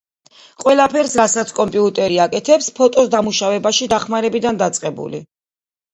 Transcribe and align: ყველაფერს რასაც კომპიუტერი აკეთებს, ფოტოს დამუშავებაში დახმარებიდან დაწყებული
ყველაფერს 0.61 1.11
რასაც 1.19 1.51
კომპიუტერი 1.59 2.17
აკეთებს, 2.25 2.69
ფოტოს 2.79 3.13
დამუშავებაში 3.17 3.91
დახმარებიდან 3.93 4.59
დაწყებული 4.63 5.25